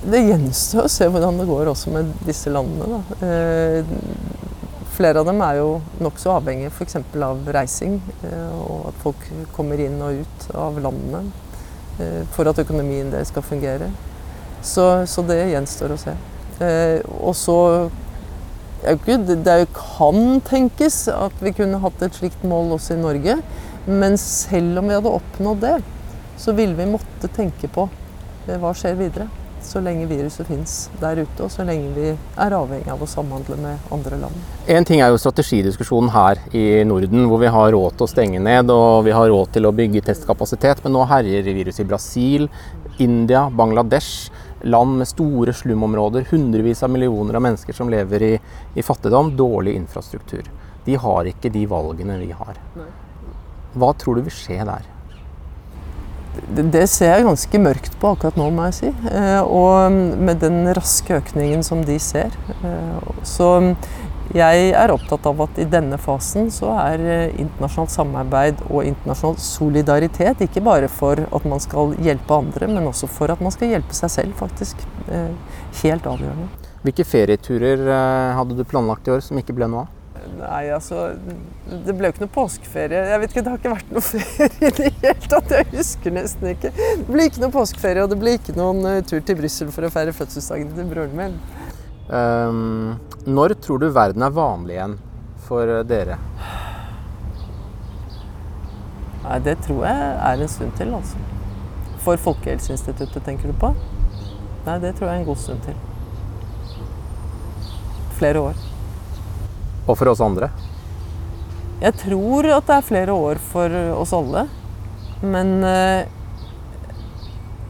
Det 0.01 0.21
gjenstår 0.25 0.87
å 0.87 0.91
se 0.91 1.07
hvordan 1.13 1.37
det 1.37 1.45
går 1.45 1.69
også 1.69 1.91
med 1.93 2.15
disse 2.25 2.49
landene. 2.49 3.03
Eh, 3.21 3.91
flere 5.01 5.23
av 5.23 5.29
dem 5.31 5.41
er 5.41 5.57
jo 5.57 5.69
nokså 6.05 6.35
avhengige 6.35 6.69
f.eks. 6.75 6.99
av 7.25 7.47
reising, 7.57 7.97
eh, 8.29 8.59
og 8.61 8.91
at 8.91 8.99
folk 9.01 9.23
kommer 9.57 9.81
inn 9.81 9.97
og 10.05 10.21
ut 10.21 10.45
av 10.53 10.77
landene 10.85 11.23
eh, 12.03 12.21
for 12.35 12.51
at 12.51 12.61
økonomien 12.61 13.09
deres 13.13 13.33
skal 13.33 13.47
fungere. 13.47 13.89
Så, 14.61 14.85
så 15.09 15.25
det 15.25 15.39
gjenstår 15.55 15.95
å 15.95 15.99
se. 16.03 16.17
Eh, 16.61 17.01
og 17.17 17.33
så 17.39 17.57
det 18.81 19.57
kan 19.77 20.21
tenkes 20.45 21.03
at 21.13 21.41
vi 21.41 21.55
kunne 21.57 21.81
hatt 21.81 22.05
et 22.05 22.21
slikt 22.21 22.45
mål 22.45 22.77
også 22.77 22.99
i 22.99 23.01
Norge. 23.01 23.41
Men 23.89 24.21
selv 24.21 24.83
om 24.83 24.89
vi 24.89 24.99
hadde 24.99 25.17
oppnådd 25.17 25.65
det, 25.65 25.77
så 26.41 26.53
ville 26.57 26.77
vi 26.77 26.93
måtte 26.93 27.33
tenke 27.33 27.73
på 27.73 27.89
hva 28.51 28.77
skjer 28.77 29.01
videre. 29.01 29.31
Så 29.63 29.83
lenge 29.85 30.07
viruset 30.11 30.49
fins 30.49 30.75
der 31.01 31.21
ute, 31.21 31.45
og 31.45 31.51
så 31.53 31.65
lenge 31.69 31.93
vi 31.95 32.09
er 32.11 32.55
avhengig 32.57 32.91
av 32.91 33.03
å 33.05 33.09
samhandle 33.09 33.59
med 33.61 33.93
andre 33.93 34.19
land. 34.23 34.47
En 34.73 34.87
ting 34.89 35.03
er 35.05 35.13
jo 35.13 35.21
strategidiskusjonen 35.21 36.11
her 36.15 36.41
i 36.57 36.83
Norden, 36.89 37.27
hvor 37.31 37.43
vi 37.43 37.53
har 37.53 37.73
råd 37.77 37.99
til 37.99 38.07
å 38.07 38.11
stenge 38.11 38.41
ned 38.43 38.73
og 38.73 39.05
vi 39.07 39.15
har 39.15 39.29
råd 39.31 39.53
til 39.55 39.69
å 39.69 39.75
bygge 39.77 40.07
testkapasitet. 40.09 40.81
Men 40.85 40.97
nå 40.97 41.05
herjer 41.11 41.45
viruset 41.47 41.85
i 41.85 41.91
Brasil, 41.93 42.49
India, 42.99 43.49
Bangladesh 43.53 44.31
land 44.63 44.99
med 44.99 45.09
store 45.09 45.53
slumområder, 45.53 46.27
hundrevis 46.31 46.83
av 46.83 46.91
millioner 46.91 47.35
av 47.39 47.43
mennesker 47.43 47.77
som 47.77 47.91
lever 47.91 48.23
i, 48.23 48.33
i, 48.75 48.83
fattigdom, 48.83 49.35
dårlig 49.37 49.77
infrastruktur. 49.79 50.49
De 50.85 50.97
har 51.01 51.29
ikke 51.29 51.53
de 51.53 51.67
valgene 51.69 52.19
vi 52.21 52.31
har. 52.37 52.61
Hva 53.77 53.93
tror 53.97 54.19
du 54.19 54.27
vil 54.27 54.35
skje 54.35 54.61
der? 54.67 54.89
Det, 56.31 56.85
ser 56.87 57.11
jeg 57.11 57.27
ganske 57.27 57.61
mørkt 57.63 57.97
på 57.99 58.13
akkurat 58.15 58.37
nå, 58.39 58.47
må 58.55 58.69
jeg 58.69 58.77
si. 58.77 58.93
Eh, 59.11 59.41
og 59.43 59.91
med 59.91 60.39
den 60.43 60.63
raske 60.77 61.19
økningen 61.19 61.65
som 61.67 61.83
de 61.87 61.99
ser. 62.03 62.35
Eh, 62.63 63.11
så 63.27 63.51
jeg 64.31 64.69
er 64.79 64.93
opptatt 64.95 65.27
av 65.27 65.43
at 65.43 65.59
i 65.59 65.67
denne 65.67 65.99
fasen 65.99 66.53
så 66.55 66.71
er 66.79 67.03
eh, 67.03 67.35
internasjonalt 67.43 67.95
samarbeid 67.97 68.65
og 68.69 68.87
internasjonal 68.87 69.41
solidaritet 69.43 70.47
ikke 70.47 70.63
bare 70.67 70.91
for 70.93 71.19
at 71.27 71.51
man 71.51 71.63
skal 71.63 71.97
hjelpe 71.99 72.39
andre, 72.39 72.71
men 72.71 72.87
også 72.93 73.11
for 73.11 73.35
at 73.35 73.43
man 73.43 73.55
skal 73.55 73.75
hjelpe 73.75 73.97
seg 73.99 74.15
selv, 74.21 74.39
faktisk. 74.39 74.87
Helt 75.83 76.07
avgjørende. 76.07 76.47
Hvilke 76.85 77.05
ferieturer 77.05 77.83
hadde 78.39 78.55
du 78.57 78.63
planlagt 78.65 79.11
i 79.11 79.17
år 79.17 79.25
som 79.27 79.39
ikke 79.41 79.57
ble 79.57 79.67
noe 79.69 79.89
av? 79.89 79.97
Nei, 80.39 80.71
altså 80.75 81.11
Det 81.67 81.95
ble 81.97 82.09
jo 82.09 82.15
ikke 82.15 82.25
noe 82.25 82.33
påskeferie. 82.35 83.03
Jeg 83.11 83.21
vet 83.23 83.33
ikke, 83.33 83.43
Det 83.47 83.53
har 83.53 83.61
ikke 83.61 83.75
vært 83.75 83.93
noe 83.95 84.05
ferie 84.05 84.49
i 84.69 84.71
det 84.77 84.91
hele 85.03 85.29
tatt. 85.33 85.55
Jeg 85.57 85.69
husker 85.75 86.15
nesten 86.15 86.53
ikke. 86.53 86.73
Det 86.77 87.09
blir 87.09 87.31
ikke 87.31 87.45
noe 87.45 87.55
påskeferie, 87.55 88.05
og 88.05 88.13
det 88.13 88.19
blir 88.21 88.39
ikke 88.39 88.57
noen 88.59 89.05
tur 89.09 89.21
til 89.21 89.39
Brussel 89.41 89.73
for 89.75 89.87
å 89.87 89.93
feire 89.93 90.15
fødselsdagen 90.17 90.73
til 90.77 90.91
broren 90.91 91.17
min. 91.19 91.37
Um, 92.11 92.99
når 93.27 93.55
tror 93.63 93.79
du 93.79 93.91
verden 93.95 94.25
er 94.27 94.35
vanlig 94.35 94.75
igjen 94.75 94.97
for 95.47 95.71
eh, 95.71 95.85
dere? 95.87 96.17
Nei, 99.25 99.39
Det 99.45 99.59
tror 99.67 99.85
jeg 99.87 100.09
er 100.31 100.43
en 100.43 100.51
stund 100.51 100.75
til, 100.79 100.95
altså. 100.97 101.21
For 102.01 102.17
Folkehelseinstituttet, 102.17 103.23
tenker 103.25 103.53
du 103.53 103.55
på? 103.61 103.75
Nei, 104.67 104.79
det 104.83 104.97
tror 104.97 105.11
jeg 105.11 105.15
er 105.15 105.21
en 105.21 105.29
god 105.29 105.41
stund 105.45 105.63
til. 105.69 105.79
Flere 108.19 108.43
år. 108.51 108.70
Og 109.91 109.99
for 109.99 110.13
oss 110.13 110.23
andre? 110.23 110.51
Jeg 111.81 111.97
tror 112.05 112.47
at 112.55 112.67
det 112.69 112.77
er 112.77 112.87
flere 112.87 113.15
år 113.17 113.41
for 113.43 113.75
oss 113.97 114.13
alle. 114.15 114.45
Men 115.21 115.59
eh, 115.67 116.09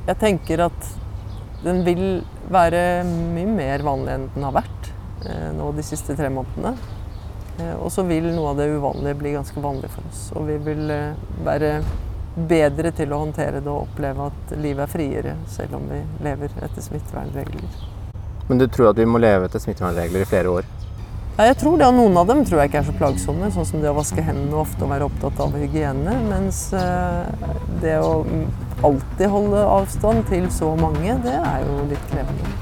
jeg 0.09 0.19
tenker 0.21 0.67
at 0.67 0.89
den 1.65 1.83
vil 1.87 2.23
være 2.51 3.03
mye 3.07 3.51
mer 3.55 3.85
vanlig 3.87 4.15
enn 4.15 4.29
den 4.35 4.47
har 4.47 4.55
vært 4.57 4.91
eh, 5.29 5.51
nå 5.55 5.71
de 5.77 5.85
siste 5.87 6.17
tre 6.19 6.31
månedene. 6.35 6.75
Eh, 7.61 7.75
og 7.79 7.91
så 7.95 8.05
vil 8.09 8.29
noe 8.35 8.53
av 8.53 8.61
det 8.61 8.71
uvanlige 8.75 9.19
bli 9.23 9.35
ganske 9.39 9.63
vanlig 9.63 9.93
for 9.95 10.11
oss. 10.11 10.27
Og 10.37 10.47
vi 10.51 10.59
vil 10.71 10.91
være 11.47 11.79
bedre 12.51 12.93
til 12.95 13.15
å 13.15 13.23
håndtere 13.25 13.63
det 13.63 13.71
og 13.71 13.89
oppleve 13.89 14.29
at 14.31 14.53
livet 14.59 14.85
er 14.87 14.93
friere, 14.93 15.39
selv 15.51 15.81
om 15.81 15.89
vi 15.91 16.03
lever 16.27 16.53
etter 16.63 16.85
smittevernregler. 16.85 17.81
Men 18.51 18.59
du 18.59 18.67
tror 18.67 18.91
at 18.91 18.99
vi 18.99 19.07
må 19.07 19.23
leve 19.23 19.47
etter 19.47 19.63
smittevernregler 19.63 20.25
i 20.25 20.31
flere 20.31 20.61
år? 20.61 20.71
Ja, 21.41 21.47
jeg 21.49 21.57
tror 21.57 21.79
det, 21.81 21.87
og 21.89 21.95
Noen 21.97 22.19
av 22.21 22.27
dem 22.29 22.43
tror 22.45 22.59
jeg 22.61 22.69
ikke 22.69 22.83
er 22.83 22.85
så 22.85 22.93
plagsomme, 22.99 23.47
sånn 23.49 23.65
som 23.65 23.81
det 23.81 23.89
å 23.89 23.95
vaske 23.97 24.21
hendene 24.21 24.59
ofte 24.61 24.85
og 24.85 24.91
være 24.91 25.07
opptatt 25.07 25.39
av 25.41 25.55
hygiene. 25.57 26.19
Mens 26.29 26.59
det 27.81 27.95
å 27.97 28.11
alltid 28.85 29.25
holde 29.33 29.63
avstand 29.65 30.27
til 30.29 30.51
så 30.53 30.75
mange, 30.77 31.15
det 31.25 31.39
er 31.39 31.65
jo 31.65 31.79
litt 31.89 32.05
krevende. 32.13 32.53